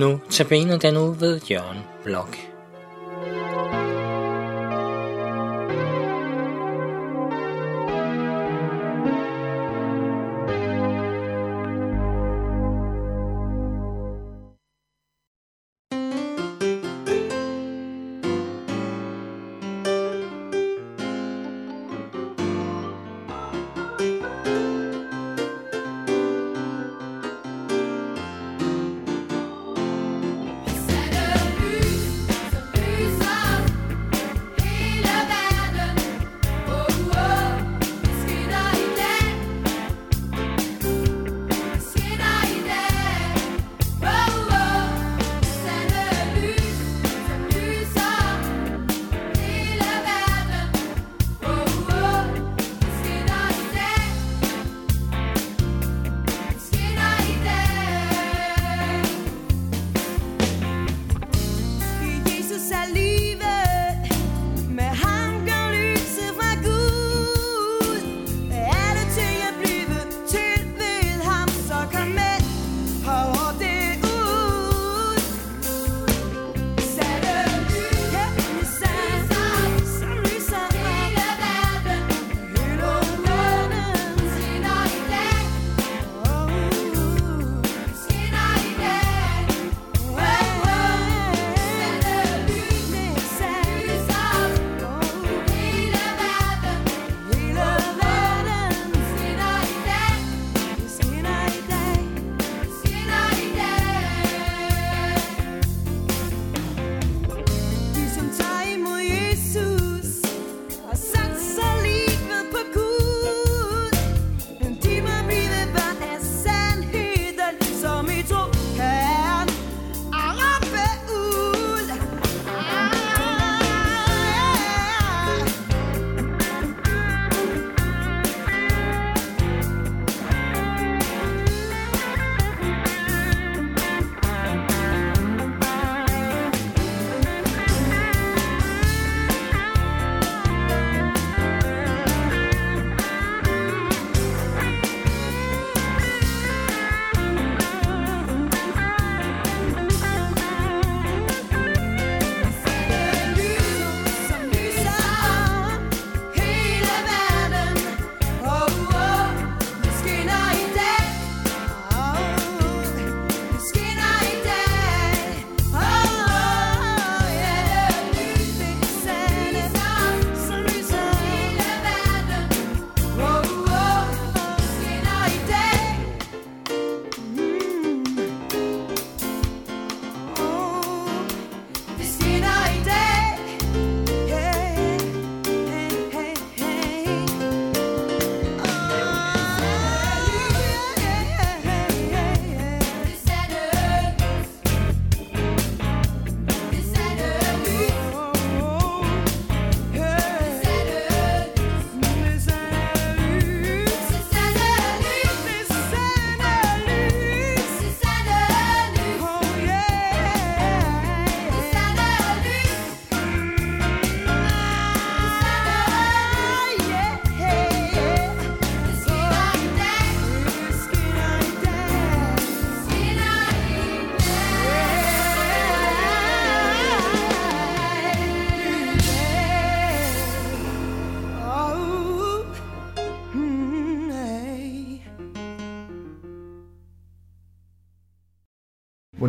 [0.00, 2.49] Nu tabiner den ud ved Jørgen Blok.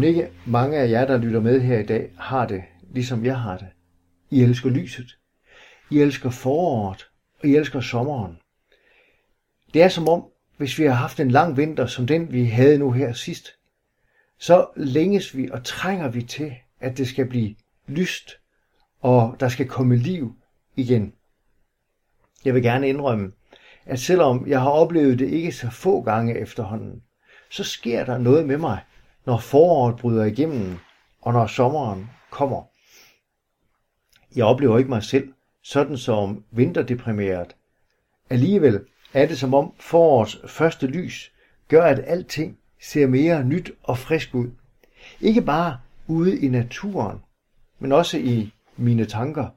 [0.01, 2.63] Må ikke mange af jer, der lytter med her i dag, har det,
[2.93, 3.67] ligesom jeg har det.
[4.29, 5.17] I elsker lyset.
[5.89, 7.07] I elsker foråret,
[7.39, 8.37] og I elsker sommeren.
[9.73, 10.25] Det er som om,
[10.57, 13.47] hvis vi har haft en lang vinter, som den vi havde nu her sidst,
[14.39, 17.55] så længes vi og trænger vi til, at det skal blive
[17.87, 18.31] lyst,
[19.01, 20.35] og der skal komme liv
[20.75, 21.13] igen.
[22.45, 23.31] Jeg vil gerne indrømme,
[23.85, 27.03] at selvom jeg har oplevet det ikke så få gange efterhånden,
[27.49, 28.79] så sker der noget med mig,
[29.25, 30.77] når foråret bryder igennem,
[31.21, 32.63] og når sommeren kommer.
[34.35, 35.33] Jeg oplever ikke mig selv
[35.63, 37.55] sådan som vinterdeprimeret.
[38.29, 41.33] Alligevel er det som om forårets første lys
[41.67, 44.51] gør, at alting ser mere nyt og frisk ud.
[45.21, 47.19] Ikke bare ude i naturen,
[47.79, 49.49] men også i mine tanker.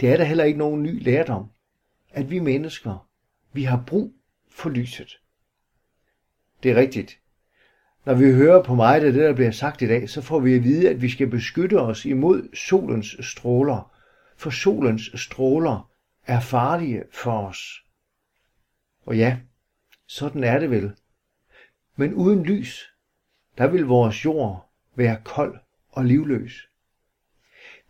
[0.00, 1.50] Det er der heller ikke nogen ny lærdom,
[2.10, 3.08] at vi mennesker,
[3.52, 4.12] vi har brug
[4.50, 5.20] for lyset.
[6.62, 7.18] Det er rigtigt
[8.04, 10.64] når vi hører på mig, det der bliver sagt i dag, så får vi at
[10.64, 13.92] vide, at vi skal beskytte os imod solens stråler.
[14.36, 15.90] For solens stråler
[16.26, 17.84] er farlige for os.
[19.06, 19.38] Og ja,
[20.06, 20.92] sådan er det vel.
[21.96, 22.92] Men uden lys,
[23.58, 25.58] der vil vores jord være kold
[25.88, 26.68] og livløs.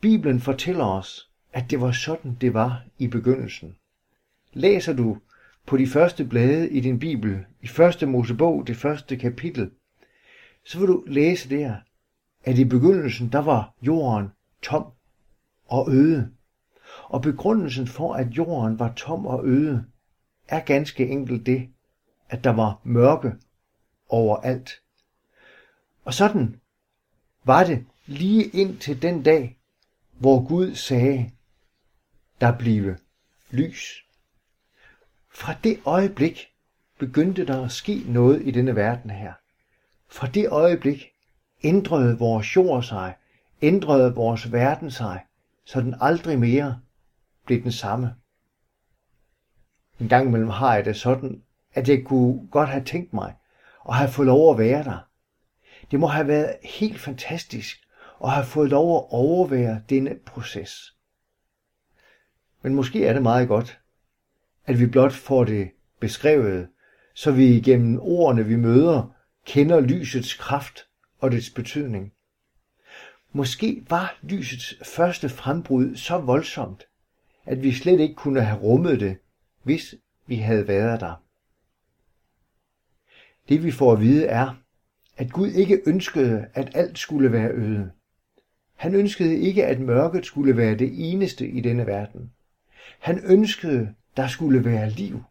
[0.00, 3.76] Bibelen fortæller os, at det var sådan, det var i begyndelsen.
[4.52, 5.18] Læser du
[5.66, 9.70] på de første blade i din bibel, i første Mosebog, det første kapitel,
[10.64, 11.76] så vil du læse der,
[12.44, 14.28] at i begyndelsen, der var jorden
[14.62, 14.92] tom
[15.66, 16.32] og øde.
[17.04, 19.84] Og begrundelsen for, at jorden var tom og øde,
[20.48, 21.68] er ganske enkelt det,
[22.28, 23.32] at der var mørke
[24.08, 24.70] overalt.
[26.04, 26.60] Og sådan
[27.44, 29.58] var det lige ind til den dag,
[30.12, 31.30] hvor Gud sagde,
[32.40, 32.98] der blive
[33.50, 34.04] lys.
[35.30, 36.48] Fra det øjeblik
[36.98, 39.32] begyndte der at ske noget i denne verden her.
[40.10, 41.12] Fra det øjeblik
[41.62, 43.14] ændrede vores jord sig,
[43.62, 45.24] ændrede vores verden sig,
[45.64, 46.80] så den aldrig mere
[47.46, 48.14] blev den samme.
[50.00, 51.42] En gang imellem har jeg det sådan,
[51.74, 53.34] at jeg kunne godt have tænkt mig
[53.80, 54.98] og have fået lov at være der.
[55.90, 57.78] Det må have været helt fantastisk
[58.24, 60.96] at have fået lov at overvære denne proces.
[62.62, 63.80] Men måske er det meget godt,
[64.66, 65.70] at vi blot får det
[66.00, 66.68] beskrevet,
[67.14, 69.14] så vi igennem ordene, vi møder,
[69.48, 70.88] kender lysets kraft
[71.20, 72.12] og dets betydning.
[73.32, 76.84] Måske var lysets første frembrud så voldsomt,
[77.44, 79.18] at vi slet ikke kunne have rummet det,
[79.62, 79.94] hvis
[80.26, 81.24] vi havde været der.
[83.48, 84.54] Det vi får at vide er,
[85.16, 87.90] at Gud ikke ønskede, at alt skulle være øde.
[88.74, 92.32] Han ønskede ikke, at mørket skulle være det eneste i denne verden.
[92.98, 95.22] Han ønskede, der skulle være liv.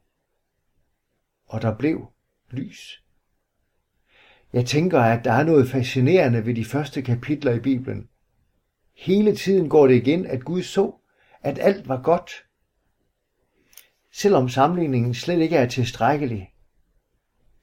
[1.47, 2.11] Og der blev
[2.51, 3.06] lys.
[4.53, 8.07] Jeg tænker, at der er noget fascinerende ved de første kapitler i Bibelen.
[8.95, 10.91] Hele tiden går det igen, at Gud så,
[11.41, 12.31] at alt var godt.
[14.13, 16.53] Selvom sammenligningen slet ikke er tilstrækkelig,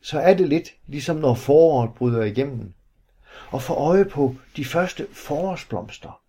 [0.00, 2.72] så er det lidt ligesom når foråret bryder igennem.
[3.50, 6.20] Og få øje på de første forårsblomster.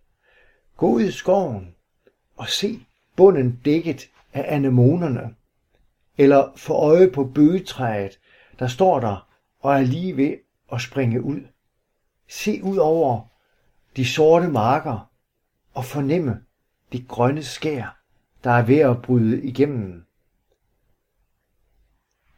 [0.77, 1.75] Gå ud i skoven
[2.37, 2.79] og se
[3.15, 5.35] bunden dækket af anemonerne.
[6.17, 8.19] Eller få øje på bøgetræet,
[8.59, 9.27] der står der
[9.59, 10.35] og er lige ved
[10.67, 11.41] og springe ud.
[12.27, 13.27] Se ud over
[13.95, 15.11] de sorte marker
[15.73, 16.43] og fornemme
[16.91, 18.01] det grønne skær,
[18.43, 20.05] der er ved at bryde igennem.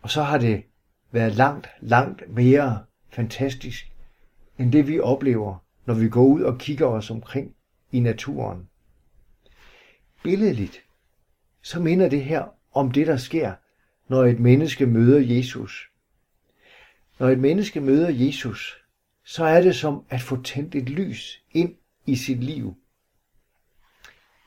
[0.02, 0.64] Og så har det
[1.12, 3.92] været langt, langt mere fantastisk,
[4.58, 7.56] end det vi oplever, når vi går ud og kigger os omkring
[7.92, 8.70] i naturen.
[10.24, 10.84] Billedligt,
[11.62, 13.54] så minder det her om det, der sker,
[14.08, 15.92] når et menneske møder Jesus.
[17.20, 18.78] Når et menneske møder Jesus,
[19.26, 21.76] så er det som at få tændt et lys ind
[22.06, 22.76] i sit liv.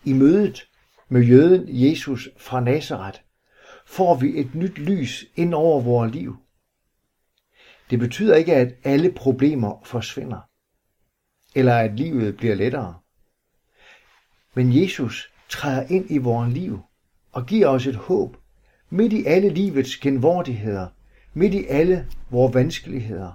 [0.04, 0.68] I mødet
[1.08, 3.20] med jøden Jesus fra Nazareth
[3.86, 6.36] får vi et nyt lys ind over vores liv.
[7.90, 10.40] Det betyder ikke, at alle problemer forsvinder,
[11.54, 12.98] eller at livet bliver lettere.
[14.54, 16.80] Men Jesus træder ind i vores liv
[17.32, 18.36] og giver os et håb
[18.90, 20.88] midt i alle livets genvordigheder,
[21.34, 23.32] midt i alle vores vanskeligheder.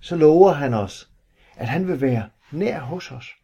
[0.00, 1.10] Så lover han os,
[1.56, 3.34] at han vil være nær hos os,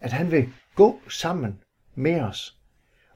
[0.00, 1.60] at han vil gå sammen
[1.94, 2.58] med os,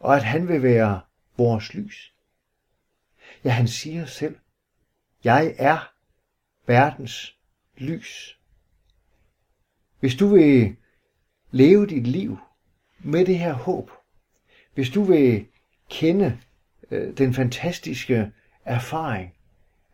[0.00, 1.00] og at han vil være
[1.36, 2.14] vores lys.
[3.44, 4.36] Ja, han siger selv,
[5.24, 5.92] jeg er
[6.66, 7.36] verdens
[7.76, 8.38] lys.
[10.00, 10.76] Hvis du vil
[11.50, 12.38] leve dit liv
[12.98, 13.90] med det her håb,
[14.74, 15.46] hvis du vil
[15.90, 16.38] kende
[16.90, 18.32] øh, den fantastiske
[18.64, 19.34] erfaring,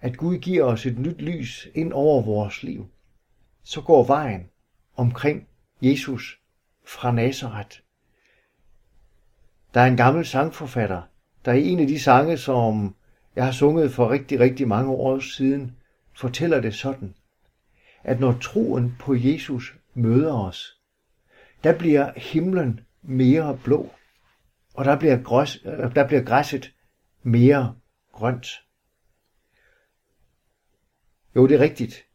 [0.04, 2.86] at Gud giver os et nyt lys ind over vores liv,
[3.62, 4.50] så går vejen
[4.96, 5.48] omkring
[5.82, 6.40] Jesus
[6.86, 7.78] fra Nazareth.
[9.74, 11.02] Der er en gammel sangforfatter,
[11.44, 12.96] der er en af de sange, som
[13.36, 15.76] jeg har sunget for rigtig, rigtig mange år siden,
[16.12, 17.14] fortæller det sådan,
[18.02, 20.80] at når troen på Jesus møder os,
[21.64, 23.90] der bliver himlen mere blå,
[24.74, 25.58] og der bliver, græs,
[25.94, 26.74] der bliver græsset
[27.22, 27.74] mere
[28.12, 28.46] grønt.
[31.36, 32.06] Jo, det er rigtigt.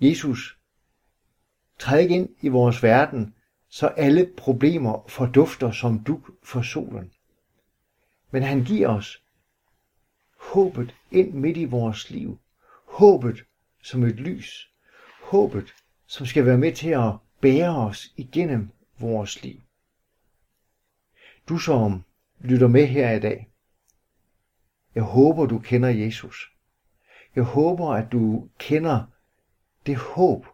[0.00, 0.58] Jesus
[1.78, 3.34] træd ind i vores verden,
[3.68, 7.12] så alle problemer fordufter som duk for solen.
[8.30, 9.22] Men han giver os
[10.36, 12.38] håbet ind midt i vores liv.
[12.84, 13.44] Håbet
[13.82, 14.72] som et lys.
[15.22, 15.74] Håbet,
[16.06, 19.60] som skal være med til at bære os igennem vores liv.
[21.48, 22.04] Du som
[22.40, 23.48] lytter med her i dag,
[24.94, 26.51] jeg håber, du kender Jesus.
[27.36, 29.04] Jeg håber, at du kender
[29.86, 30.46] det håb,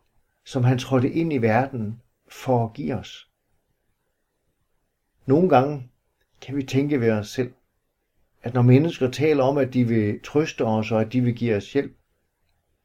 [0.44, 3.30] som han trådte ind i verden for at give os.
[5.26, 5.90] Nogle gange
[6.40, 7.52] kan vi tænke ved os selv,
[8.42, 11.56] at når mennesker taler om, at de vil trøste os og at de vil give
[11.56, 11.96] os hjælp,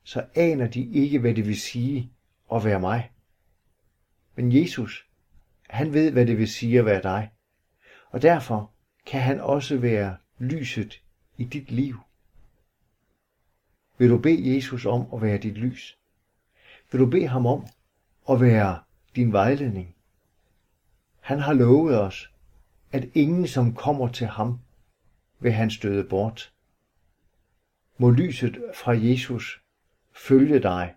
[0.04, 2.12] så aner de ikke, hvad det vil sige
[2.54, 3.12] at være mig.
[4.36, 5.08] Men Jesus,
[5.70, 7.32] han ved, hvad det vil sige at være dig.
[8.10, 8.72] Og derfor
[9.06, 11.02] kan han også være lyset
[11.38, 12.00] i dit liv.
[13.98, 15.98] Vil du bede Jesus om at være dit lys?
[16.92, 17.68] Vil du bede ham om
[18.30, 18.80] at være
[19.16, 19.96] din vejledning?
[21.20, 22.32] Han har lovet os,
[22.92, 24.60] at ingen, som kommer til ham,
[25.40, 26.54] vil han støde bort.
[27.98, 29.62] Må lyset fra Jesus
[30.12, 30.96] følge dig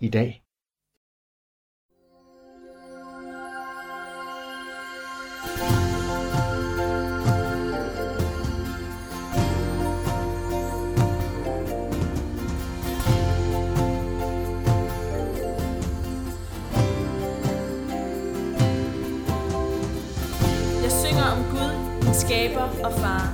[0.00, 0.41] i dag.
[22.26, 23.24] Skaber og far.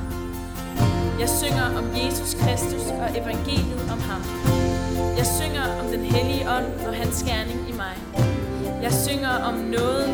[1.20, 4.22] Jeg synger om Jesus Kristus og evangeliet om ham.
[5.18, 7.96] Jeg synger om den hellige ånd og hans gerning i mig.
[8.82, 10.07] Jeg synger om noget